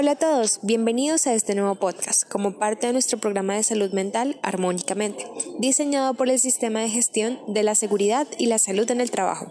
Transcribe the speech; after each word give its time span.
Hola 0.00 0.12
a 0.12 0.14
todos, 0.14 0.60
bienvenidos 0.62 1.26
a 1.26 1.34
este 1.34 1.56
nuevo 1.56 1.74
podcast 1.74 2.22
como 2.28 2.52
parte 2.52 2.86
de 2.86 2.92
nuestro 2.92 3.18
programa 3.18 3.54
de 3.54 3.64
salud 3.64 3.90
mental 3.90 4.38
Armónicamente, 4.44 5.26
diseñado 5.58 6.14
por 6.14 6.28
el 6.28 6.38
Sistema 6.38 6.78
de 6.78 6.88
Gestión 6.88 7.40
de 7.48 7.64
la 7.64 7.74
Seguridad 7.74 8.28
y 8.38 8.46
la 8.46 8.60
Salud 8.60 8.88
en 8.92 9.00
el 9.00 9.10
Trabajo. 9.10 9.50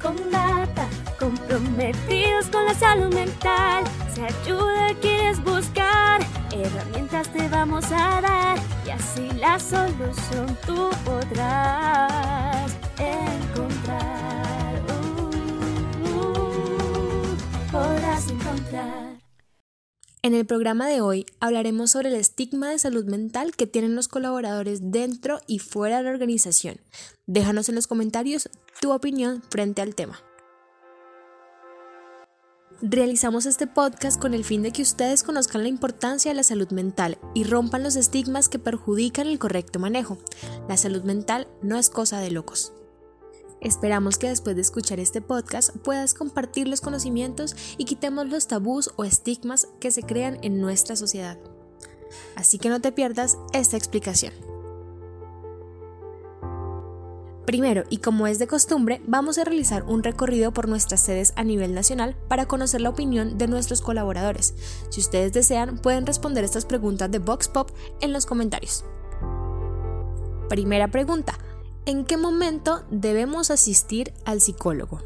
Con 0.00 0.16
data, 0.30 0.88
comprometidos 1.18 2.46
con 2.46 2.64
la 2.64 2.72
salud 2.72 3.12
mental, 3.14 3.84
si 4.14 4.22
ayuda 4.22 4.94
quieres 5.02 5.44
buscar, 5.44 6.22
herramientas 6.50 7.30
te 7.30 7.46
vamos 7.48 7.84
a 7.92 8.22
dar 8.22 8.58
y 8.86 8.88
así 8.88 9.28
la 9.32 9.58
solución 9.60 10.56
tú 10.66 10.88
podrás 11.04 12.72
encontrar. 12.98 13.81
En 20.24 20.34
el 20.34 20.46
programa 20.46 20.86
de 20.86 21.00
hoy 21.00 21.26
hablaremos 21.40 21.90
sobre 21.90 22.08
el 22.08 22.14
estigma 22.14 22.70
de 22.70 22.78
salud 22.78 23.04
mental 23.06 23.56
que 23.56 23.66
tienen 23.66 23.96
los 23.96 24.06
colaboradores 24.06 24.92
dentro 24.92 25.40
y 25.48 25.58
fuera 25.58 25.98
de 25.98 26.04
la 26.04 26.10
organización. 26.10 26.80
Déjanos 27.26 27.68
en 27.68 27.74
los 27.74 27.88
comentarios 27.88 28.48
tu 28.80 28.92
opinión 28.92 29.42
frente 29.50 29.82
al 29.82 29.96
tema. 29.96 30.20
Realizamos 32.80 33.46
este 33.46 33.66
podcast 33.66 34.20
con 34.20 34.32
el 34.32 34.44
fin 34.44 34.62
de 34.62 34.72
que 34.72 34.82
ustedes 34.82 35.22
conozcan 35.22 35.62
la 35.62 35.68
importancia 35.68 36.30
de 36.30 36.36
la 36.36 36.42
salud 36.42 36.70
mental 36.70 37.18
y 37.34 37.44
rompan 37.44 37.82
los 37.82 37.96
estigmas 37.96 38.48
que 38.48 38.58
perjudican 38.58 39.26
el 39.26 39.38
correcto 39.38 39.78
manejo. 39.78 40.18
La 40.68 40.76
salud 40.76 41.02
mental 41.02 41.48
no 41.62 41.78
es 41.78 41.90
cosa 41.90 42.20
de 42.20 42.30
locos. 42.30 42.72
Esperamos 43.62 44.18
que 44.18 44.28
después 44.28 44.56
de 44.56 44.62
escuchar 44.62 44.98
este 44.98 45.20
podcast 45.20 45.70
puedas 45.78 46.14
compartir 46.14 46.66
los 46.66 46.80
conocimientos 46.80 47.54
y 47.78 47.84
quitemos 47.84 48.28
los 48.28 48.48
tabús 48.48 48.90
o 48.96 49.04
estigmas 49.04 49.68
que 49.78 49.92
se 49.92 50.02
crean 50.02 50.38
en 50.42 50.60
nuestra 50.60 50.96
sociedad. 50.96 51.38
Así 52.34 52.58
que 52.58 52.68
no 52.68 52.80
te 52.80 52.90
pierdas 52.90 53.38
esta 53.52 53.76
explicación. 53.76 54.32
Primero, 57.46 57.84
y 57.88 57.98
como 57.98 58.26
es 58.26 58.40
de 58.40 58.48
costumbre, 58.48 59.00
vamos 59.06 59.38
a 59.38 59.44
realizar 59.44 59.84
un 59.84 60.02
recorrido 60.02 60.52
por 60.52 60.68
nuestras 60.68 61.00
sedes 61.00 61.32
a 61.36 61.44
nivel 61.44 61.72
nacional 61.72 62.16
para 62.28 62.46
conocer 62.46 62.80
la 62.80 62.88
opinión 62.88 63.38
de 63.38 63.46
nuestros 63.46 63.80
colaboradores. 63.80 64.54
Si 64.90 65.00
ustedes 65.00 65.32
desean, 65.32 65.78
pueden 65.78 66.06
responder 66.06 66.44
estas 66.44 66.64
preguntas 66.64 67.10
de 67.10 67.20
Vox 67.20 67.48
Pop 67.48 67.70
en 68.00 68.12
los 68.12 68.26
comentarios. 68.26 68.84
Primera 70.48 70.88
pregunta. 70.88 71.38
¿En 71.84 72.04
qué 72.04 72.16
momento 72.16 72.84
debemos 72.90 73.50
asistir 73.50 74.14
al 74.24 74.40
psicólogo? 74.40 75.00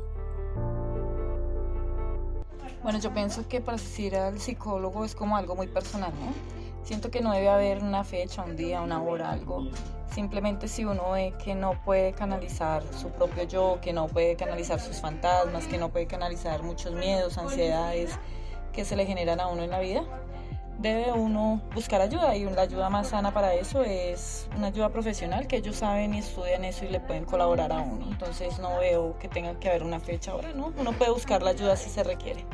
Bueno, 2.82 2.98
yo 2.98 3.14
pienso 3.14 3.48
que 3.48 3.62
para 3.62 3.76
asistir 3.76 4.14
al 4.14 4.38
psicólogo 4.38 5.06
es 5.06 5.14
como 5.14 5.38
algo 5.38 5.56
muy 5.56 5.68
personal, 5.68 6.12
¿no? 6.20 6.34
Siento 6.84 7.10
que 7.10 7.22
no 7.22 7.32
debe 7.32 7.48
haber 7.48 7.82
una 7.82 8.04
fecha, 8.04 8.44
un 8.44 8.56
día, 8.56 8.82
una 8.82 9.02
hora, 9.02 9.32
algo. 9.32 9.66
Simplemente 10.14 10.68
si 10.68 10.84
uno 10.84 11.12
ve 11.12 11.32
que 11.42 11.54
no 11.54 11.82
puede 11.82 12.12
canalizar 12.12 12.82
su 12.92 13.08
propio 13.08 13.44
yo, 13.44 13.78
que 13.80 13.94
no 13.94 14.06
puede 14.06 14.36
canalizar 14.36 14.78
sus 14.78 15.00
fantasmas, 15.00 15.66
que 15.68 15.78
no 15.78 15.88
puede 15.88 16.06
canalizar 16.06 16.62
muchos 16.62 16.92
miedos, 16.92 17.38
ansiedades 17.38 18.10
que 18.74 18.84
se 18.84 18.96
le 18.96 19.06
generan 19.06 19.40
a 19.40 19.46
uno 19.46 19.62
en 19.62 19.70
la 19.70 19.80
vida, 19.80 20.04
debe 20.78 21.12
uno 21.12 21.60
buscar 21.74 22.00
ayuda 22.00 22.36
y 22.36 22.44
la 22.44 22.62
ayuda 22.62 22.90
más 22.90 23.08
sana 23.08 23.32
para 23.32 23.54
eso 23.54 23.82
es 23.82 24.48
una 24.56 24.68
ayuda 24.68 24.90
profesional 24.90 25.46
que 25.46 25.56
ellos 25.56 25.76
saben 25.76 26.14
y 26.14 26.18
estudian 26.18 26.64
eso 26.64 26.84
y 26.84 26.88
le 26.88 27.00
pueden 27.00 27.24
colaborar 27.24 27.72
a 27.72 27.80
uno. 27.80 28.06
Entonces 28.10 28.58
no 28.58 28.78
veo 28.78 29.18
que 29.18 29.28
tenga 29.28 29.58
que 29.58 29.68
haber 29.68 29.82
una 29.82 30.00
fecha 30.00 30.32
ahora, 30.32 30.52
¿no? 30.52 30.72
Uno 30.78 30.92
puede 30.92 31.10
buscar 31.10 31.42
la 31.42 31.50
ayuda 31.50 31.76
si 31.76 31.90
se 31.90 32.02
requiere. 32.02 32.44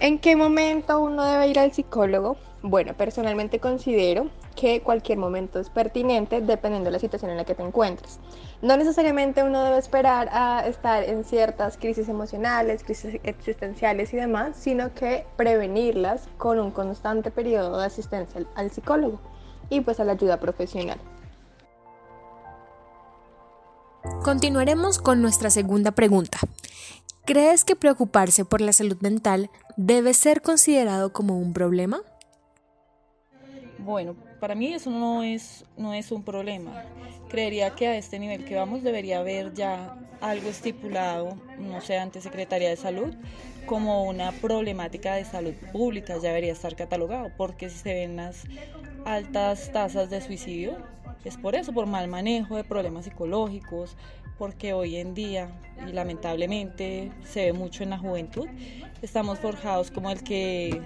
¿En 0.00 0.18
qué 0.18 0.36
momento 0.36 1.00
uno 1.00 1.24
debe 1.24 1.48
ir 1.48 1.58
al 1.58 1.72
psicólogo? 1.72 2.36
Bueno, 2.62 2.94
personalmente 2.94 3.58
considero 3.58 4.28
que 4.54 4.80
cualquier 4.82 5.18
momento 5.18 5.58
es 5.58 5.70
pertinente 5.70 6.40
dependiendo 6.40 6.88
de 6.88 6.92
la 6.92 6.98
situación 6.98 7.30
en 7.30 7.36
la 7.36 7.44
que 7.44 7.54
te 7.54 7.62
encuentres. 7.62 8.18
No 8.62 8.76
necesariamente 8.76 9.42
uno 9.42 9.62
debe 9.62 9.78
esperar 9.78 10.28
a 10.32 10.66
estar 10.66 11.02
en 11.04 11.24
ciertas 11.24 11.76
crisis 11.76 12.08
emocionales, 12.08 12.82
crisis 12.84 13.20
existenciales 13.24 14.12
y 14.14 14.16
demás, 14.16 14.56
sino 14.56 14.94
que 14.94 15.26
prevenirlas 15.36 16.28
con 16.38 16.58
un 16.58 16.70
constante 16.70 17.30
periodo 17.30 17.78
de 17.78 17.86
asistencia 17.86 18.42
al 18.54 18.70
psicólogo 18.70 19.20
y 19.68 19.80
pues 19.80 20.00
a 20.00 20.04
la 20.04 20.12
ayuda 20.12 20.38
profesional. 20.38 20.98
Continuaremos 24.22 24.98
con 24.98 25.22
nuestra 25.22 25.50
segunda 25.50 25.92
pregunta. 25.92 26.38
¿Crees 27.24 27.64
que 27.64 27.74
preocuparse 27.74 28.44
por 28.44 28.60
la 28.60 28.72
salud 28.74 28.98
mental 29.00 29.50
debe 29.76 30.12
ser 30.12 30.42
considerado 30.42 31.12
como 31.12 31.38
un 31.38 31.54
problema? 31.54 32.02
Bueno, 33.78 34.14
para 34.44 34.54
mí 34.54 34.74
eso 34.74 34.90
no 34.90 35.22
es, 35.22 35.64
no 35.78 35.94
es 35.94 36.12
un 36.12 36.22
problema. 36.22 36.84
Creería 37.30 37.70
que 37.70 37.86
a 37.86 37.96
este 37.96 38.18
nivel 38.18 38.44
que 38.44 38.54
vamos 38.56 38.82
debería 38.82 39.20
haber 39.20 39.54
ya 39.54 39.96
algo 40.20 40.50
estipulado, 40.50 41.38
no 41.58 41.80
sé, 41.80 41.96
ante 41.96 42.20
Secretaría 42.20 42.68
de 42.68 42.76
Salud, 42.76 43.14
como 43.64 44.04
una 44.04 44.32
problemática 44.32 45.14
de 45.14 45.24
salud 45.24 45.54
pública, 45.72 46.16
ya 46.16 46.28
debería 46.28 46.52
estar 46.52 46.76
catalogado, 46.76 47.30
porque 47.38 47.70
si 47.70 47.78
se 47.78 47.94
ven 47.94 48.16
las 48.16 48.44
altas 49.06 49.72
tasas 49.72 50.10
de 50.10 50.20
suicidio, 50.20 50.76
es 51.24 51.38
por 51.38 51.54
eso, 51.54 51.72
por 51.72 51.86
mal 51.86 52.06
manejo 52.06 52.56
de 52.56 52.64
problemas 52.64 53.06
psicológicos, 53.06 53.96
porque 54.38 54.72
hoy 54.72 54.96
en 54.96 55.14
día, 55.14 55.48
y 55.86 55.92
lamentablemente 55.92 57.12
se 57.24 57.46
ve 57.46 57.52
mucho 57.52 57.82
en 57.82 57.90
la 57.90 57.98
juventud, 57.98 58.46
estamos 59.02 59.38
forjados 59.38 59.90
como 59.90 60.10
el 60.10 60.22
que 60.22 60.80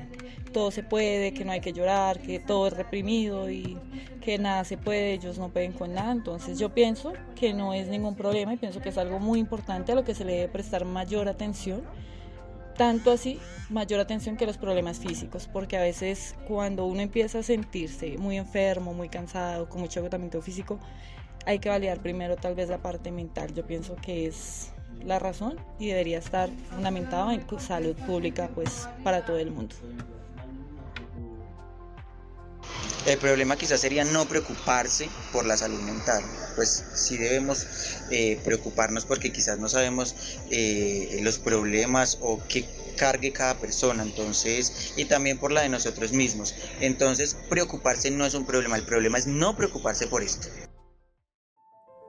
todo 0.53 0.70
se 0.70 0.82
puede, 0.82 1.32
que 1.32 1.44
no 1.44 1.53
hay 1.53 1.60
que 1.60 1.72
llorar, 1.72 2.20
que 2.20 2.41
todo 2.41 2.69
es 2.69 2.72
reprimido 2.72 3.50
y 3.50 3.78
que 4.20 4.38
nada 4.38 4.64
se 4.64 4.76
puede, 4.76 5.12
ellos 5.12 5.38
no 5.38 5.50
pueden 5.50 5.72
con 5.72 5.94
nada. 5.94 6.12
Entonces 6.12 6.58
yo 6.58 6.75
pienso 6.75 7.12
que 7.34 7.54
no 7.54 7.75
es 7.75 7.88
ningún 7.88 8.14
problema 8.14 8.54
y 8.54 8.56
pienso 8.56 8.81
que 8.81 8.88
es 8.88 8.98
algo 8.98 9.19
muy 9.19 9.38
importante 9.38 9.92
a 9.92 9.94
lo 9.94 10.04
que 10.04 10.14
se 10.14 10.25
le 10.25 10.32
debe 10.32 10.48
prestar 10.48 10.84
mayor 10.84 11.28
atención. 11.28 11.82
Tanto 12.76 13.10
así, 13.10 13.41
mayor 13.70 13.98
atención 13.98 14.37
que 14.37 14.47
los 14.47 14.56
problemas 14.56 15.00
físicos, 15.00 15.48
porque 15.53 15.76
a 15.76 15.82
veces 15.82 16.37
cuando 16.47 16.87
uno 16.87 17.00
empieza 17.00 17.41
a 17.41 17.42
sentirse 17.42 18.16
muy 18.19 18.37
enfermo, 18.37 18.94
muy 18.94 19.08
cansado, 19.08 19.69
con 19.69 19.81
mucho 19.81 19.98
agotamiento 19.98 20.41
físico, 20.42 20.78
hay 21.48 21.60
que 21.60 21.70
validar 21.70 22.03
primero 22.03 22.36
tal 22.36 22.54
vez 22.54 22.69
la 22.69 22.76
parte 22.76 23.10
mental. 23.10 23.54
Yo 23.54 23.66
pienso 23.66 23.97
que 23.97 24.26
es 24.26 24.69
la 25.03 25.19
razón 25.19 25.59
y 25.78 25.88
debería 25.88 26.19
estar 26.19 26.50
fundamentado 26.70 27.31
en 27.31 27.42
salud 27.59 27.97
pública 28.06 28.50
pues 28.54 28.86
para 29.03 29.25
todo 29.25 29.38
el 29.38 29.50
mundo. 29.50 29.75
El 33.06 33.16
problema 33.16 33.56
quizás 33.56 33.81
sería 33.81 34.04
no 34.04 34.26
preocuparse 34.26 35.08
por 35.32 35.47
la 35.47 35.56
salud 35.56 35.81
mental, 35.81 36.22
pues 36.54 36.84
sí 36.94 37.16
debemos 37.16 37.66
eh, 38.10 38.38
preocuparnos 38.44 39.06
porque 39.06 39.32
quizás 39.32 39.58
no 39.58 39.70
sabemos 39.70 40.14
eh, 40.50 41.19
los 41.22 41.38
problemas 41.38 42.19
o 42.20 42.38
qué 42.47 42.66
cargue 42.98 43.32
cada 43.32 43.54
persona, 43.54 44.03
entonces, 44.03 44.92
y 44.97 45.06
también 45.06 45.38
por 45.38 45.53
la 45.53 45.62
de 45.62 45.70
nosotros 45.70 46.12
mismos. 46.12 46.54
Entonces, 46.81 47.34
preocuparse 47.48 48.10
no 48.10 48.26
es 48.26 48.34
un 48.34 48.44
problema, 48.44 48.76
el 48.76 48.82
problema 48.82 49.16
es 49.16 49.26
no 49.26 49.56
preocuparse 49.56 50.06
por 50.08 50.22
esto. 50.22 50.48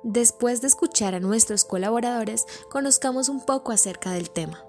Después 0.03 0.61
de 0.61 0.67
escuchar 0.67 1.13
a 1.13 1.19
nuestros 1.19 1.65
colaboradores, 1.65 2.45
conozcamos 2.69 3.27
un 3.27 3.45
poco 3.45 3.73
acerca 3.73 4.11
del 4.11 4.29
tema. 4.29 4.63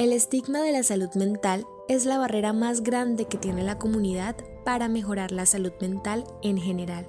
El 0.00 0.12
estigma 0.12 0.62
de 0.62 0.72
la 0.72 0.82
salud 0.82 1.10
mental 1.14 1.64
es 1.88 2.06
la 2.06 2.18
barrera 2.18 2.52
más 2.52 2.82
grande 2.82 3.26
que 3.26 3.38
tiene 3.38 3.62
la 3.62 3.78
comunidad 3.78 4.34
para 4.64 4.88
mejorar 4.88 5.30
la 5.30 5.46
salud 5.46 5.72
mental 5.80 6.24
en 6.42 6.58
general. 6.58 7.06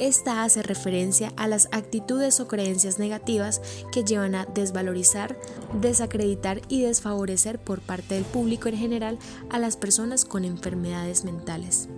Esta 0.00 0.42
hace 0.42 0.64
referencia 0.64 1.32
a 1.36 1.46
las 1.46 1.68
actitudes 1.70 2.40
o 2.40 2.48
creencias 2.48 2.98
negativas 2.98 3.60
que 3.92 4.02
llevan 4.02 4.34
a 4.34 4.46
desvalorizar, 4.46 5.38
desacreditar 5.80 6.60
y 6.68 6.82
desfavorecer 6.82 7.60
por 7.60 7.82
parte 7.82 8.16
del 8.16 8.24
público 8.24 8.68
en 8.68 8.78
general 8.78 9.18
a 9.48 9.60
las 9.60 9.76
personas 9.76 10.24
con 10.24 10.44
enfermedades 10.44 11.24
mentales. 11.24 11.88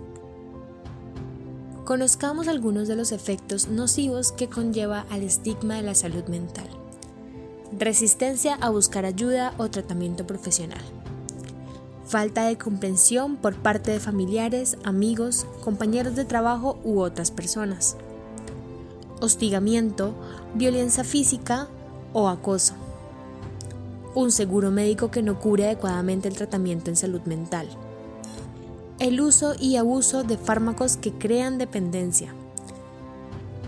Conozcamos 1.85 2.47
algunos 2.47 2.87
de 2.87 2.95
los 2.95 3.11
efectos 3.11 3.67
nocivos 3.67 4.31
que 4.31 4.49
conlleva 4.49 5.05
al 5.11 5.21
estigma 5.21 5.75
de 5.75 5.83
la 5.83 5.93
salud 5.93 6.23
mental. 6.25 6.67
Resistencia 7.77 8.55
a 8.55 8.71
buscar 8.71 9.05
ayuda 9.05 9.53
o 9.59 9.69
tratamiento 9.69 10.25
profesional. 10.25 10.81
Falta 12.07 12.45
de 12.45 12.57
comprensión 12.57 13.35
por 13.35 13.53
parte 13.53 13.91
de 13.91 13.99
familiares, 13.99 14.79
amigos, 14.83 15.45
compañeros 15.63 16.15
de 16.15 16.25
trabajo 16.25 16.79
u 16.83 17.01
otras 17.01 17.29
personas. 17.29 17.97
Hostigamiento, 19.21 20.15
violencia 20.55 21.03
física 21.03 21.67
o 22.13 22.29
acoso. 22.29 22.73
Un 24.15 24.31
seguro 24.31 24.71
médico 24.71 25.11
que 25.11 25.21
no 25.21 25.39
cubre 25.39 25.65
adecuadamente 25.65 26.29
el 26.29 26.35
tratamiento 26.35 26.89
en 26.89 26.95
salud 26.95 27.21
mental 27.25 27.67
el 28.99 29.21
uso 29.21 29.55
y 29.59 29.75
abuso 29.75 30.23
de 30.23 30.37
fármacos 30.37 30.97
que 30.97 31.11
crean 31.11 31.57
dependencia, 31.57 32.33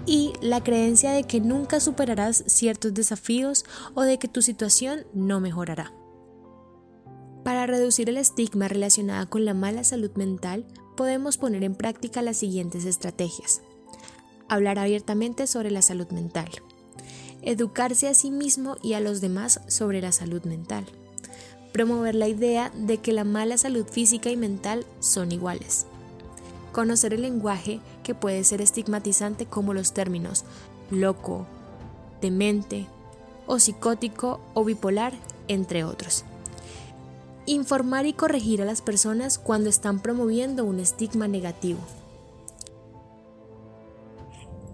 y 0.06 0.34
la 0.42 0.64
creencia 0.64 1.12
de 1.12 1.26
que 1.26 1.42
nunca 1.42 1.80
superarás 1.80 2.44
ciertos 2.48 2.94
desafíos 2.94 3.66
o 3.94 4.04
de 4.04 4.18
que 4.18 4.30
tu 4.30 4.42
situación 4.42 5.06
no 5.14 5.42
mejorará. 5.42 5.94
Para 7.44 7.68
reducir 7.68 8.10
el 8.10 8.18
estigma 8.18 8.68
relacionado 8.68 9.30
con 9.30 9.46
la 9.46 9.54
mala 9.54 9.84
salud 9.84 10.12
mental, 10.16 10.66
podemos 10.96 11.38
poner 11.38 11.64
en 11.64 11.76
práctica 11.76 12.22
las 12.22 12.38
siguientes 12.38 12.86
estrategias. 12.86 13.62
Hablar 14.50 14.80
abiertamente 14.80 15.46
sobre 15.46 15.72
la 15.72 15.82
salud 15.82 16.08
mental. 16.12 16.50
Educarse 17.42 18.08
a 18.08 18.14
sí 18.14 18.32
mismo 18.32 18.78
y 18.82 18.94
a 18.94 19.00
los 19.00 19.22
demás 19.22 19.62
sobre 19.68 20.02
la 20.02 20.12
salud 20.12 20.44
mental. 20.44 20.86
Promover 21.72 22.16
la 22.16 22.28
idea 22.28 22.72
de 22.76 22.98
que 22.98 23.14
la 23.14 23.24
mala 23.24 23.58
salud 23.58 23.86
física 23.86 24.30
y 24.30 24.38
mental 24.38 24.86
son 25.00 25.32
iguales 25.32 25.86
conocer 26.78 27.16
el 27.16 27.24
lenguaje 27.24 27.80
que 28.04 28.14
puede 28.14 28.44
ser 28.44 28.62
estigmatizante 28.62 29.48
como 29.48 29.74
los 29.74 29.94
términos 29.94 30.46
loco, 30.92 31.48
demente 32.22 32.86
o 33.48 33.58
psicótico 33.58 34.40
o 34.54 34.64
bipolar, 34.64 35.14
entre 35.48 35.84
otros. 35.84 36.24
Informar 37.48 38.06
y 38.06 38.14
corregir 38.14 38.62
a 38.62 38.66
las 38.66 38.84
personas 38.84 39.40
cuando 39.40 39.70
están 39.70 40.02
promoviendo 40.02 40.66
un 40.66 40.80
estigma 40.80 41.28
negativo. 41.28 41.80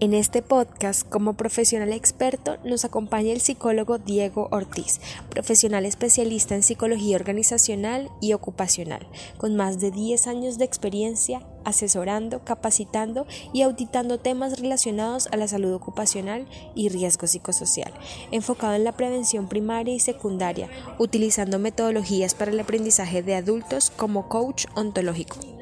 En 0.04 0.12
este 0.12 0.42
podcast, 0.42 1.08
como 1.08 1.32
profesional 1.32 1.90
experto, 1.90 2.58
nos 2.62 2.84
acompaña 2.84 3.32
el 3.32 3.40
psicólogo 3.40 3.96
Diego 3.96 4.48
Ortiz, 4.50 5.00
profesional 5.30 5.86
especialista 5.86 6.54
en 6.54 6.62
psicología 6.62 7.16
organizacional 7.16 8.10
y 8.20 8.34
ocupacional, 8.34 9.06
con 9.38 9.56
más 9.56 9.80
de 9.80 9.90
10 9.90 10.26
años 10.26 10.58
de 10.58 10.66
experiencia 10.66 11.40
asesorando, 11.64 12.44
capacitando 12.44 13.26
y 13.54 13.62
auditando 13.62 14.18
temas 14.20 14.60
relacionados 14.60 15.26
a 15.32 15.38
la 15.38 15.48
salud 15.48 15.72
ocupacional 15.72 16.46
y 16.74 16.90
riesgo 16.90 17.26
psicosocial, 17.26 17.94
enfocado 18.30 18.74
en 18.74 18.84
la 18.84 18.92
prevención 18.92 19.48
primaria 19.48 19.94
y 19.94 20.00
secundaria, 20.00 20.68
utilizando 20.98 21.58
metodologías 21.58 22.34
para 22.34 22.50
el 22.50 22.60
aprendizaje 22.60 23.22
de 23.22 23.36
adultos 23.36 23.88
como 23.88 24.28
coach 24.28 24.66
ontológico. 24.74 25.53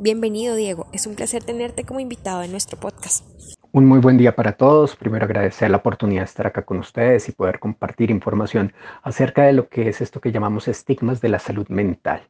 Bienvenido 0.00 0.54
Diego, 0.54 0.86
es 0.92 1.08
un 1.08 1.16
placer 1.16 1.42
tenerte 1.42 1.82
como 1.82 1.98
invitado 1.98 2.44
en 2.44 2.52
nuestro 2.52 2.78
podcast. 2.78 3.24
Un 3.72 3.84
muy 3.84 3.98
buen 3.98 4.16
día 4.16 4.36
para 4.36 4.52
todos. 4.52 4.94
Primero 4.94 5.24
agradecer 5.24 5.70
la 5.70 5.78
oportunidad 5.78 6.20
de 6.20 6.26
estar 6.26 6.46
acá 6.46 6.62
con 6.62 6.78
ustedes 6.78 7.28
y 7.28 7.32
poder 7.32 7.58
compartir 7.58 8.12
información 8.12 8.72
acerca 9.02 9.42
de 9.42 9.54
lo 9.54 9.68
que 9.68 9.88
es 9.88 10.00
esto 10.00 10.20
que 10.20 10.30
llamamos 10.30 10.68
estigmas 10.68 11.20
de 11.20 11.30
la 11.30 11.40
salud 11.40 11.66
mental. 11.68 12.22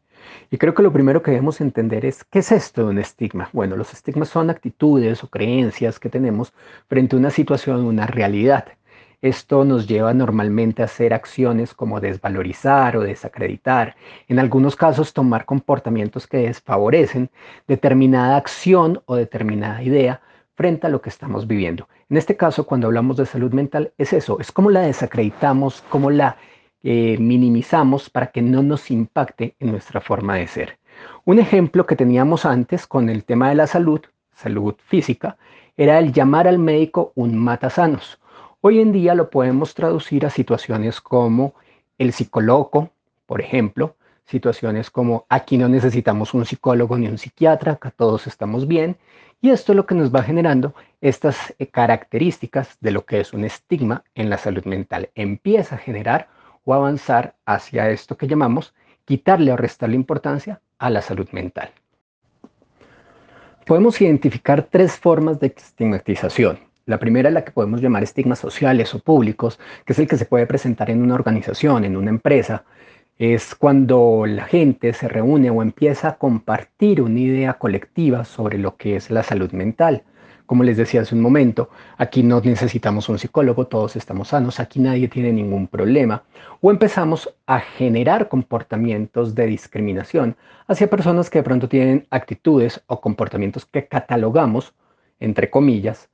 Y 0.50 0.56
creo 0.56 0.72
que 0.72 0.82
lo 0.82 0.94
primero 0.94 1.22
que 1.22 1.30
debemos 1.30 1.60
entender 1.60 2.06
es 2.06 2.24
qué 2.24 2.38
es 2.38 2.52
esto 2.52 2.84
de 2.84 2.88
un 2.88 2.98
estigma. 2.98 3.50
Bueno, 3.52 3.76
los 3.76 3.92
estigmas 3.92 4.30
son 4.30 4.48
actitudes 4.48 5.22
o 5.22 5.28
creencias 5.28 6.00
que 6.00 6.08
tenemos 6.08 6.54
frente 6.88 7.16
a 7.16 7.18
una 7.18 7.30
situación, 7.30 7.84
una 7.84 8.06
realidad. 8.06 8.64
Esto 9.20 9.64
nos 9.64 9.88
lleva 9.88 10.14
normalmente 10.14 10.80
a 10.80 10.84
hacer 10.84 11.12
acciones 11.12 11.74
como 11.74 11.98
desvalorizar 11.98 12.96
o 12.96 13.00
desacreditar, 13.00 13.96
en 14.28 14.38
algunos 14.38 14.76
casos 14.76 15.12
tomar 15.12 15.44
comportamientos 15.44 16.28
que 16.28 16.36
desfavorecen 16.38 17.28
determinada 17.66 18.36
acción 18.36 19.02
o 19.06 19.16
determinada 19.16 19.82
idea 19.82 20.20
frente 20.54 20.86
a 20.86 20.90
lo 20.90 21.00
que 21.00 21.08
estamos 21.08 21.48
viviendo. 21.48 21.88
En 22.08 22.16
este 22.16 22.36
caso, 22.36 22.64
cuando 22.64 22.86
hablamos 22.86 23.16
de 23.16 23.26
salud 23.26 23.52
mental, 23.52 23.92
es 23.98 24.12
eso, 24.12 24.38
es 24.38 24.52
como 24.52 24.70
la 24.70 24.82
desacreditamos, 24.82 25.82
como 25.88 26.12
la 26.12 26.36
eh, 26.84 27.16
minimizamos 27.18 28.10
para 28.10 28.28
que 28.28 28.40
no 28.40 28.62
nos 28.62 28.88
impacte 28.88 29.56
en 29.58 29.72
nuestra 29.72 30.00
forma 30.00 30.36
de 30.36 30.46
ser. 30.46 30.78
Un 31.24 31.40
ejemplo 31.40 31.86
que 31.86 31.96
teníamos 31.96 32.46
antes 32.46 32.86
con 32.86 33.08
el 33.08 33.24
tema 33.24 33.48
de 33.48 33.56
la 33.56 33.66
salud, 33.66 34.00
salud 34.32 34.76
física, 34.86 35.38
era 35.76 35.98
el 35.98 36.12
llamar 36.12 36.46
al 36.46 36.60
médico 36.60 37.10
un 37.16 37.36
matasanos 37.36 38.20
Hoy 38.60 38.80
en 38.80 38.90
día 38.90 39.14
lo 39.14 39.30
podemos 39.30 39.72
traducir 39.72 40.26
a 40.26 40.30
situaciones 40.30 41.00
como 41.00 41.54
el 41.96 42.12
psicólogo, 42.12 42.90
por 43.24 43.40
ejemplo, 43.40 43.94
situaciones 44.24 44.90
como 44.90 45.26
aquí 45.28 45.56
no 45.56 45.68
necesitamos 45.68 46.34
un 46.34 46.44
psicólogo 46.44 46.98
ni 46.98 47.06
un 47.06 47.18
psiquiatra, 47.18 47.74
acá 47.74 47.92
todos 47.92 48.26
estamos 48.26 48.66
bien, 48.66 48.96
y 49.40 49.50
esto 49.50 49.70
es 49.70 49.76
lo 49.76 49.86
que 49.86 49.94
nos 49.94 50.12
va 50.12 50.24
generando 50.24 50.74
estas 51.00 51.54
eh, 51.60 51.68
características 51.68 52.76
de 52.80 52.90
lo 52.90 53.06
que 53.06 53.20
es 53.20 53.32
un 53.32 53.44
estigma 53.44 54.02
en 54.16 54.28
la 54.28 54.38
salud 54.38 54.64
mental. 54.64 55.10
Empieza 55.14 55.76
a 55.76 55.78
generar 55.78 56.26
o 56.64 56.74
avanzar 56.74 57.36
hacia 57.46 57.90
esto 57.90 58.16
que 58.16 58.26
llamamos 58.26 58.74
quitarle 59.04 59.52
o 59.52 59.56
restarle 59.56 59.94
importancia 59.94 60.60
a 60.78 60.90
la 60.90 61.00
salud 61.00 61.28
mental. 61.30 61.70
Podemos 63.64 64.00
identificar 64.00 64.64
tres 64.64 64.96
formas 64.96 65.38
de 65.38 65.54
estigmatización. 65.56 66.67
La 66.88 66.96
primera 66.96 67.28
es 67.28 67.34
la 67.34 67.44
que 67.44 67.50
podemos 67.50 67.82
llamar 67.82 68.02
estigmas 68.02 68.38
sociales 68.38 68.94
o 68.94 68.98
públicos, 68.98 69.60
que 69.84 69.92
es 69.92 69.98
el 69.98 70.08
que 70.08 70.16
se 70.16 70.24
puede 70.24 70.46
presentar 70.46 70.88
en 70.88 71.02
una 71.02 71.16
organización, 71.16 71.84
en 71.84 71.98
una 71.98 72.08
empresa. 72.08 72.64
Es 73.18 73.54
cuando 73.54 74.24
la 74.26 74.44
gente 74.44 74.94
se 74.94 75.06
reúne 75.06 75.50
o 75.50 75.60
empieza 75.60 76.08
a 76.08 76.16
compartir 76.16 77.02
una 77.02 77.20
idea 77.20 77.52
colectiva 77.52 78.24
sobre 78.24 78.56
lo 78.56 78.78
que 78.78 78.96
es 78.96 79.10
la 79.10 79.22
salud 79.22 79.52
mental. 79.52 80.02
Como 80.46 80.64
les 80.64 80.78
decía 80.78 81.02
hace 81.02 81.14
un 81.14 81.20
momento, 81.20 81.68
aquí 81.98 82.22
no 82.22 82.40
necesitamos 82.40 83.10
un 83.10 83.18
psicólogo, 83.18 83.66
todos 83.66 83.94
estamos 83.94 84.28
sanos, 84.28 84.58
aquí 84.58 84.80
nadie 84.80 85.08
tiene 85.08 85.30
ningún 85.30 85.68
problema. 85.68 86.22
O 86.62 86.70
empezamos 86.70 87.36
a 87.46 87.60
generar 87.60 88.30
comportamientos 88.30 89.34
de 89.34 89.44
discriminación 89.44 90.36
hacia 90.66 90.88
personas 90.88 91.28
que 91.28 91.40
de 91.40 91.44
pronto 91.44 91.68
tienen 91.68 92.06
actitudes 92.08 92.82
o 92.86 93.02
comportamientos 93.02 93.66
que 93.66 93.86
catalogamos, 93.86 94.72
entre 95.20 95.50
comillas, 95.50 96.08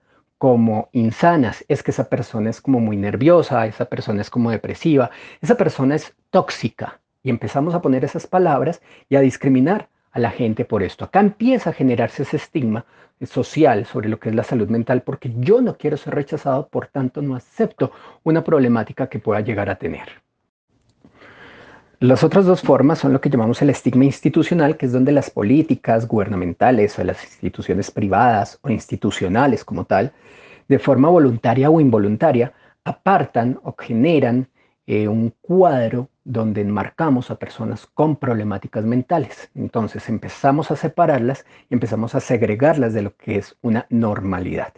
como 0.45 0.91
insanas, 0.93 1.65
es 1.69 1.83
que 1.83 1.91
esa 1.91 2.11
persona 2.11 2.51
es 2.51 2.61
como 2.61 2.79
muy 2.79 2.99
nerviosa, 2.99 3.67
esa 3.67 3.87
persona 3.87 4.21
es 4.21 4.29
como 4.29 4.51
depresiva, 4.51 5.11
esa 5.41 5.55
persona 5.55 5.95
es 5.95 6.13
tóxica. 6.29 7.01
Y 7.23 7.31
empezamos 7.31 7.75
a 7.75 7.81
poner 7.81 8.05
esas 8.05 8.27
palabras 8.27 8.83
y 9.09 9.17
a 9.17 9.23
discriminar 9.23 9.89
a 10.13 10.19
la 10.19 10.31
gente 10.31 10.67
por 10.67 10.83
esto. 10.83 11.07
Acá 11.07 11.21
empieza 11.21 11.71
a 11.71 11.73
generarse 11.73 12.25
ese 12.25 12.37
estigma 12.37 12.85
social 13.23 13.87
sobre 13.87 14.11
lo 14.11 14.21
que 14.21 14.29
es 14.29 14.35
la 14.35 14.45
salud 14.45 14.69
mental 14.69 15.01
porque 15.01 15.33
yo 15.39 15.63
no 15.63 15.79
quiero 15.79 15.97
ser 15.97 16.15
rechazado, 16.15 16.69
por 16.69 16.89
tanto 16.89 17.23
no 17.23 17.37
acepto 17.37 17.93
una 18.23 18.45
problemática 18.45 19.07
que 19.07 19.21
pueda 19.21 19.41
llegar 19.41 19.71
a 19.71 19.77
tener. 19.77 20.24
Las 22.05 22.23
otras 22.23 22.45
dos 22.45 22.61
formas 22.61 22.99
son 22.99 23.15
lo 23.15 23.21
que 23.23 23.31
llamamos 23.31 23.63
el 23.63 23.71
estigma 23.71 24.05
institucional, 24.05 24.77
que 24.77 24.85
es 24.85 24.93
donde 24.93 25.11
las 25.11 25.31
políticas 25.31 26.07
gubernamentales 26.07 26.99
o 26.99 27.03
las 27.03 27.25
instituciones 27.25 27.91
privadas 27.91 28.59
o 28.61 28.69
institucionales 28.69 29.65
como 29.65 29.87
tal, 29.87 30.13
de 30.69 30.79
forma 30.79 31.09
voluntaria 31.09 31.71
o 31.71 31.81
involuntaria, 31.81 32.53
apartan 32.85 33.59
o 33.63 33.75
generan 33.79 34.49
eh, 34.87 35.09
un 35.09 35.33
cuadro 35.41 36.11
donde 36.25 36.61
enmarcamos 36.61 37.31
a 37.31 37.37
personas 37.37 37.87
con 37.87 38.17
problemáticas 38.17 38.85
mentales. 38.85 39.51
Entonces 39.55 40.07
empezamos 40.11 40.71
a 40.71 40.77
separarlas 40.77 41.47
y 41.71 41.73
empezamos 41.73 42.15
a 42.15 42.21
segregarlas 42.21 42.93
de 42.93 43.01
lo 43.01 43.17
que 43.17 43.37
es 43.37 43.57
una 43.63 43.87
normalidad. 43.89 44.75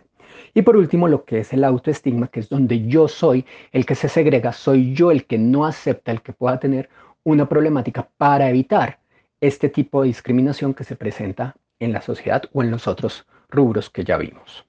Y 0.55 0.63
por 0.63 0.77
último, 0.77 1.09
lo 1.09 1.25
que 1.25 1.41
es 1.41 1.53
el 1.53 1.65
autoestigma, 1.65 2.29
que 2.29 2.39
es 2.39 2.49
donde 2.49 2.87
yo 2.87 3.09
soy 3.09 3.45
el 3.73 3.85
que 3.85 3.97
se 3.97 4.09
segrega, 4.09 4.53
soy 4.53 4.95
yo 4.95 5.11
el 5.11 5.27
que 5.27 5.39
no 5.39 5.67
acepta 5.67 6.13
el 6.13 6.23
que 6.23 6.33
pueda 6.33 6.61
tener 6.61 6.89
una 7.27 7.49
problemática 7.49 8.09
para 8.17 8.49
evitar 8.49 9.01
este 9.41 9.69
tipo 9.69 10.03
de 10.03 10.09
discriminación 10.09 10.75
que 10.75 10.85
se 10.85 10.95
presenta 10.95 11.57
en 11.81 11.93
la 11.93 12.01
sociedad 12.01 12.45
o 12.53 12.63
en 12.63 12.71
los 12.71 12.87
otros 12.87 13.27
rubros 13.51 13.91
que 13.91 14.05
ya 14.05 14.17
vimos. 14.17 14.65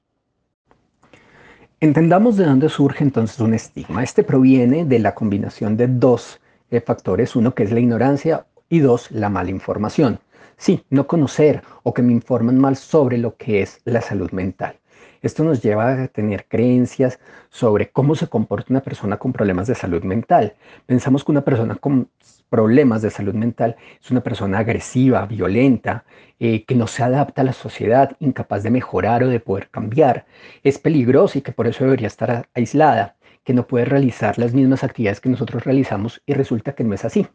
Entendamos 1.79 2.35
de 2.35 2.45
dónde 2.45 2.69
surge 2.69 3.03
entonces 3.03 3.39
un 3.39 3.53
estigma. 3.53 4.03
Este 4.03 4.23
proviene 4.23 4.85
de 4.85 4.97
la 4.97 5.13
combinación 5.13 5.77
de 5.77 5.87
dos 5.87 6.41
eh, 6.71 6.81
factores, 6.81 7.35
uno 7.35 7.53
que 7.53 7.61
es 7.61 7.71
la 7.71 7.79
ignorancia 7.79 8.47
y 8.69 8.79
dos, 8.79 9.11
la 9.11 9.29
mala 9.29 9.51
información. 9.51 10.19
Sí, 10.57 10.83
no 10.89 11.05
conocer 11.05 11.61
o 11.83 11.93
que 11.93 12.01
me 12.01 12.11
informan 12.11 12.57
mal 12.57 12.75
sobre 12.75 13.19
lo 13.19 13.35
que 13.35 13.61
es 13.61 13.81
la 13.85 14.01
salud 14.01 14.31
mental. 14.31 14.79
Esto 15.21 15.43
nos 15.43 15.62
lleva 15.62 16.03
a 16.03 16.07
tener 16.07 16.45
creencias 16.47 17.19
sobre 17.50 17.89
cómo 17.89 18.15
se 18.15 18.27
comporta 18.27 18.67
una 18.71 18.81
persona 18.81 19.17
con 19.17 19.33
problemas 19.33 19.67
de 19.67 19.75
salud 19.75 20.03
mental. 20.03 20.53
Pensamos 20.86 21.24
que 21.24 21.31
una 21.31 21.41
persona 21.41 21.75
con 21.75 22.09
problemas 22.50 23.01
de 23.01 23.09
salud 23.09 23.33
mental 23.33 23.75
es 24.01 24.12
una 24.12 24.21
persona 24.21 24.59
agresiva, 24.59 25.25
violenta, 25.25 26.05
eh, 26.39 26.65
que 26.65 26.75
no 26.75 26.88
se 26.88 27.03
adapta 27.03 27.41
a 27.41 27.45
la 27.45 27.53
sociedad, 27.53 28.15
incapaz 28.19 28.63
de 28.63 28.69
mejorar 28.69 29.24
o 29.24 29.29
de 29.29 29.39
poder 29.39 29.69
cambiar. 29.69 30.25
Es 30.63 30.79
peligrosa 30.79 31.39
y 31.39 31.41
que 31.41 31.51
por 31.51 31.67
eso 31.67 31.83
debería 31.83 32.07
estar 32.07 32.47
aislada, 32.53 33.15
que 33.43 33.53
no 33.53 33.67
puede 33.67 33.86
realizar 33.86 34.38
las 34.38 34.53
mismas 34.53 34.83
actividades 34.83 35.19
que 35.19 35.29
nosotros 35.29 35.63
realizamos 35.63 36.21
y 36.25 36.33
resulta 36.33 36.74
que 36.74 36.83
no 36.83 36.93
es 36.93 37.05
así. 37.05 37.27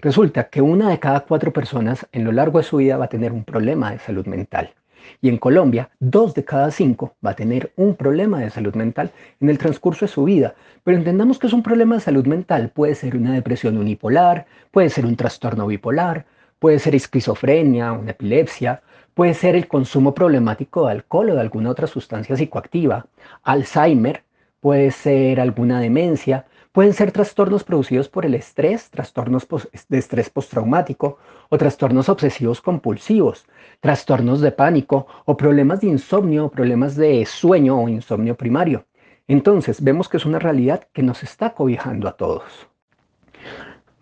Resulta 0.00 0.48
que 0.48 0.60
una 0.60 0.90
de 0.90 0.98
cada 0.98 1.20
cuatro 1.20 1.52
personas 1.52 2.06
en 2.12 2.24
lo 2.24 2.32
largo 2.32 2.58
de 2.58 2.64
su 2.64 2.76
vida 2.76 2.96
va 2.96 3.06
a 3.06 3.08
tener 3.08 3.32
un 3.32 3.44
problema 3.44 3.90
de 3.92 3.98
salud 3.98 4.26
mental. 4.26 4.74
Y 5.20 5.28
en 5.28 5.38
Colombia, 5.38 5.90
dos 6.00 6.34
de 6.34 6.44
cada 6.44 6.70
cinco 6.70 7.14
va 7.24 7.30
a 7.30 7.36
tener 7.36 7.72
un 7.76 7.94
problema 7.94 8.40
de 8.40 8.50
salud 8.50 8.74
mental 8.74 9.10
en 9.40 9.48
el 9.48 9.58
transcurso 9.58 10.06
de 10.06 10.12
su 10.12 10.24
vida. 10.24 10.54
Pero 10.84 10.98
entendamos 10.98 11.38
que 11.38 11.46
es 11.46 11.52
un 11.52 11.62
problema 11.62 11.96
de 11.96 12.00
salud 12.00 12.26
mental. 12.26 12.70
Puede 12.70 12.94
ser 12.94 13.16
una 13.16 13.32
depresión 13.32 13.76
unipolar, 13.76 14.46
puede 14.70 14.90
ser 14.90 15.06
un 15.06 15.16
trastorno 15.16 15.66
bipolar, 15.66 16.26
puede 16.58 16.78
ser 16.78 16.94
esquizofrenia, 16.94 17.92
una 17.92 18.12
epilepsia, 18.12 18.82
puede 19.14 19.34
ser 19.34 19.56
el 19.56 19.68
consumo 19.68 20.14
problemático 20.14 20.86
de 20.86 20.92
alcohol 20.92 21.30
o 21.30 21.34
de 21.34 21.40
alguna 21.40 21.70
otra 21.70 21.86
sustancia 21.86 22.36
psicoactiva, 22.36 23.06
Alzheimer, 23.42 24.22
puede 24.60 24.90
ser 24.90 25.40
alguna 25.40 25.80
demencia, 25.80 26.46
pueden 26.72 26.94
ser 26.94 27.12
trastornos 27.12 27.64
producidos 27.64 28.08
por 28.08 28.24
el 28.24 28.34
estrés, 28.34 28.90
trastornos 28.90 29.46
de 29.88 29.98
estrés 29.98 30.30
postraumático 30.30 31.18
o 31.50 31.58
trastornos 31.58 32.08
obsesivos 32.08 32.62
compulsivos, 32.62 33.46
trastornos 33.80 34.40
de 34.40 34.52
pánico 34.52 35.06
o 35.26 35.36
problemas 35.36 35.80
de 35.80 35.88
insomnio 35.88 36.46
o 36.46 36.50
problemas 36.50 36.96
de 36.96 37.24
sueño 37.26 37.78
o 37.78 37.88
insomnio 37.88 38.34
primario. 38.36 38.86
Entonces, 39.28 39.82
vemos 39.82 40.08
que 40.08 40.16
es 40.16 40.24
una 40.24 40.38
realidad 40.38 40.88
que 40.92 41.02
nos 41.02 41.22
está 41.22 41.50
cobijando 41.50 42.08
a 42.08 42.16
todos. 42.16 42.66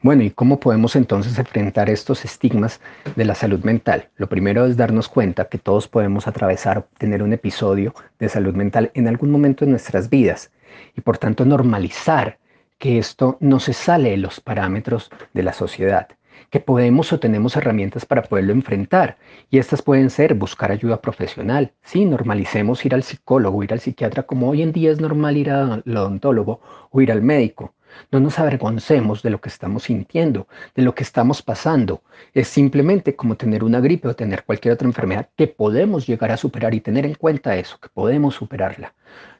Bueno, 0.02 0.22
¿y 0.22 0.30
cómo 0.30 0.60
podemos 0.60 0.96
entonces 0.96 1.38
enfrentar 1.38 1.90
estos 1.90 2.24
estigmas 2.24 2.80
de 3.16 3.24
la 3.26 3.34
salud 3.34 3.62
mental? 3.64 4.08
Lo 4.16 4.30
primero 4.30 4.64
es 4.64 4.78
darnos 4.78 5.08
cuenta 5.08 5.50
que 5.50 5.58
todos 5.58 5.88
podemos 5.88 6.26
atravesar, 6.26 6.86
tener 6.96 7.22
un 7.22 7.34
episodio 7.34 7.94
de 8.18 8.30
salud 8.30 8.54
mental 8.54 8.90
en 8.94 9.08
algún 9.08 9.30
momento 9.30 9.66
de 9.66 9.72
nuestras 9.72 10.08
vidas 10.08 10.50
y 10.96 11.02
por 11.02 11.18
tanto 11.18 11.44
normalizar 11.44 12.39
que 12.80 12.99
esto 12.99 13.37
no 13.38 13.60
se 13.60 13.75
sale 13.75 14.10
de 14.10 14.16
los 14.16 14.40
parámetros 14.40 15.10
de 15.34 15.44
la 15.44 15.52
sociedad, 15.52 16.08
que 16.50 16.58
podemos 16.58 17.12
o 17.12 17.20
tenemos 17.20 17.54
herramientas 17.56 18.06
para 18.06 18.22
poderlo 18.22 18.52
enfrentar 18.52 19.18
y 19.50 19.58
estas 19.58 19.82
pueden 19.82 20.10
ser 20.10 20.34
buscar 20.34 20.72
ayuda 20.72 21.00
profesional. 21.00 21.72
Sí, 21.84 22.06
normalicemos 22.06 22.84
ir 22.84 22.94
al 22.94 23.04
psicólogo, 23.04 23.62
ir 23.62 23.72
al 23.72 23.80
psiquiatra 23.80 24.25
como 24.25 24.49
hoy 24.49 24.62
en 24.62 24.72
día 24.72 24.90
es 24.90 25.00
normal 25.00 25.37
ir 25.37 25.50
al 25.50 25.84
odontólogo 25.87 26.60
o 26.90 27.00
ir 27.00 27.12
al 27.12 27.22
médico 27.22 27.75
no 28.10 28.20
nos 28.20 28.38
avergoncemos 28.38 29.22
de 29.22 29.30
lo 29.30 29.40
que 29.40 29.49
estamos 29.49 29.84
sintiendo, 29.84 30.46
de 30.75 30.82
lo 30.82 30.94
que 30.94 31.02
estamos 31.02 31.42
pasando. 31.42 32.02
Es 32.34 32.49
simplemente 32.49 33.16
como 33.16 33.37
tener 33.37 33.64
una 33.64 33.80
gripe 33.80 34.08
o 34.08 34.16
tener 34.16 34.44
cualquier 34.44 34.75
otra 34.75 34.88
enfermedad 34.88 35.28
que 35.37 35.49
podemos 35.49 36.06
llegar 36.06 36.30
a 36.30 36.37
superar 36.37 36.75
y 36.75 36.80
tener 36.80 37.06
en 37.06 37.14
cuenta 37.14 37.56
eso, 37.56 37.78
que 37.80 37.88
podemos 37.88 38.34
superarla. 38.34 38.94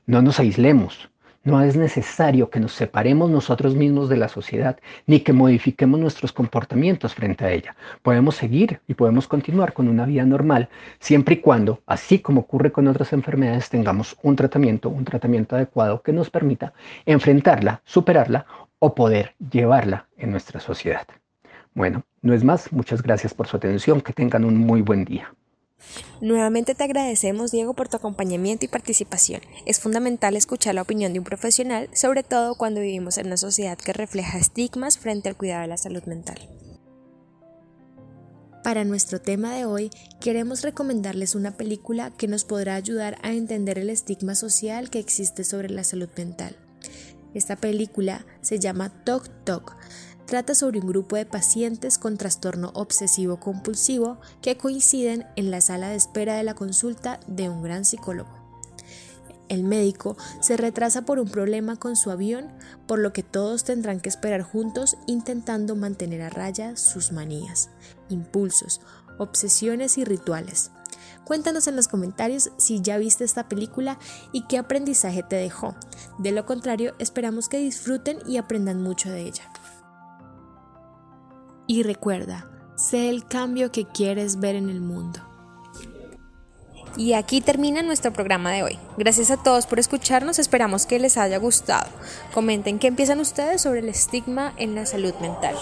No 0.06 0.23
nos 0.23 0.40
aislemos. 0.40 1.11
No 1.42 1.62
es 1.62 1.75
necesario 1.75 2.50
que 2.50 2.61
nos 2.61 2.73
separemos 2.73 3.30
nosotros 3.30 3.75
mismos 3.75 4.11
de 4.11 4.18
la 4.18 4.28
sociedad, 4.28 4.78
ni 5.06 5.20
que 5.20 5.32
modifiquemos 5.32 5.99
nuestros 5.99 6.32
comportamientos 6.35 7.14
frente 7.14 7.47
a 7.47 7.50
ella. 7.50 7.76
Podemos 8.02 8.35
seguir 8.35 8.80
y 8.87 8.92
podemos 8.92 9.26
continuar 9.26 9.73
con 9.73 9.88
una 9.88 10.04
vida 10.04 10.26
normal, 10.26 10.68
siempre 10.99 11.37
y 11.37 11.38
cuando, 11.38 11.80
así 11.87 12.18
como 12.18 12.42
ocurre 12.42 12.73
con 12.73 12.88
otras 12.88 13.14
enfermedades, 13.14 13.70
tengamos 13.70 14.18
un 14.23 14.37
tratamiento, 14.37 14.90
un 14.90 15.06
tratamiento 15.06 15.56
adecuado 15.56 16.02
que 16.02 16.12
nos 16.12 16.28
permita 16.28 16.75
enfrentarla, 17.06 17.80
superarla 17.85 18.44
o 18.78 18.94
poder 18.94 19.35
llevarla 19.50 20.09
en 20.18 20.32
nuestra 20.32 20.61
sociedad. 20.61 21.06
Bueno, 21.73 22.04
no 22.20 22.35
es 22.35 22.44
más, 22.44 22.70
muchas 22.70 23.02
gracias 23.02 23.32
por 23.32 23.47
su 23.47 23.56
atención, 23.56 24.02
que 24.02 24.12
tengan 24.12 24.44
un 24.44 24.59
muy 24.59 24.82
buen 24.82 25.06
día. 25.06 25.32
Nuevamente 26.20 26.75
te 26.75 26.84
agradecemos, 26.84 27.50
Diego, 27.50 27.75
por 27.75 27.88
tu 27.88 27.96
acompañamiento 27.96 28.64
y 28.64 28.68
participación. 28.68 29.40
Es 29.66 29.80
fundamental 29.80 30.37
escuchar 30.37 30.75
la 30.75 30.82
opinión 30.82 31.12
de 31.12 31.18
un 31.18 31.25
profesional, 31.25 31.88
sobre 31.94 32.22
todo 32.22 32.54
cuando 32.54 32.80
vivimos 32.80 33.18
en 33.18 33.26
una 33.26 33.37
sociedad 33.37 33.78
que 33.78 33.92
refleja 33.92 34.38
estigmas 34.38 34.99
frente 34.99 35.28
al 35.28 35.37
cuidado 35.37 35.62
de 35.62 35.68
la 35.68 35.76
salud 35.76 36.02
mental. 36.04 36.49
Para 38.62 38.84
nuestro 38.84 39.20
tema 39.20 39.54
de 39.54 39.64
hoy, 39.64 39.90
queremos 40.20 40.62
recomendarles 40.62 41.34
una 41.34 41.56
película 41.56 42.10
que 42.10 42.28
nos 42.28 42.44
podrá 42.44 42.75
ayudar 42.75 43.16
a 43.22 43.32
entender 43.32 43.78
el 43.78 43.88
estigma 43.88 44.34
social 44.34 44.90
que 44.90 44.99
existe 44.99 45.44
sobre 45.44 45.70
la 45.70 45.82
salud 45.82 46.10
mental. 46.16 46.56
Esta 47.32 47.56
película 47.56 48.26
se 48.42 48.58
llama 48.58 49.04
Tok 49.04 49.28
Tok 49.44 49.76
trata 50.30 50.54
sobre 50.54 50.78
un 50.78 50.87
grupo 50.87 51.16
de 51.16 51.26
pacientes 51.26 51.99
con 51.99 52.16
trastorno 52.16 52.70
obsesivo 52.75 53.40
compulsivo 53.40 54.20
que 54.40 54.56
coinciden 54.56 55.26
en 55.34 55.50
la 55.50 55.60
sala 55.60 55.88
de 55.88 55.96
espera 55.96 56.37
de 56.37 56.44
la 56.44 56.54
consulta 56.54 57.18
de 57.26 57.49
un 57.49 57.64
gran 57.64 57.84
psicólogo. 57.84 58.30
El 59.49 59.64
médico 59.64 60.16
se 60.40 60.56
retrasa 60.56 61.02
por 61.02 61.18
un 61.18 61.28
problema 61.28 61.75
con 61.75 61.96
su 61.96 62.12
avión, 62.12 62.52
por 62.87 63.00
lo 63.00 63.12
que 63.12 63.25
todos 63.25 63.64
tendrán 63.64 63.99
que 63.99 64.08
esperar 64.08 64.42
juntos 64.42 64.96
intentando 65.08 65.75
mantener 65.75 66.22
a 66.22 66.30
raya 66.30 66.76
sus 66.76 67.10
manías, 67.10 67.68
impulsos, 68.08 68.80
obsesiones 69.18 69.99
y 69.99 70.04
rituales. 70.04 70.70
Cuéntanos 71.25 71.66
en 71.66 71.75
los 71.75 71.88
comentarios 71.88 72.52
si 72.56 72.80
ya 72.80 72.99
viste 72.99 73.25
esta 73.25 73.49
película 73.49 73.99
y 74.30 74.46
qué 74.46 74.58
aprendizaje 74.58 75.25
te 75.25 75.34
dejó. 75.34 75.75
De 76.18 76.30
lo 76.30 76.46
contrario, 76.46 76.94
esperamos 77.00 77.49
que 77.49 77.58
disfruten 77.58 78.18
y 78.28 78.37
aprendan 78.37 78.80
mucho 78.80 79.10
de 79.10 79.22
ella. 79.22 79.50
Y 81.71 81.85
recuerda, 81.85 82.50
sé 82.75 83.11
el 83.11 83.25
cambio 83.25 83.71
que 83.71 83.85
quieres 83.85 84.41
ver 84.41 84.57
en 84.57 84.69
el 84.71 84.81
mundo. 84.81 85.21
Y 86.97 87.12
aquí 87.12 87.41
termina 87.41 87.81
nuestro 87.81 88.12
programa 88.12 88.50
de 88.50 88.65
hoy. 88.65 88.79
Gracias 88.97 89.31
a 89.31 89.41
todos 89.41 89.67
por 89.69 89.79
escucharnos, 89.79 90.41
esperamos 90.41 90.85
que 90.85 90.99
les 90.99 91.17
haya 91.17 91.39
gustado. 91.39 91.89
Comenten 92.35 92.81
qué 92.81 92.89
empiezan 92.89 93.21
ustedes 93.21 93.62
sobre 93.62 93.79
el 93.79 93.89
estigma 93.89 94.53
en 94.57 94.75
la 94.75 94.85
salud 94.85 95.15
mental. 95.21 95.55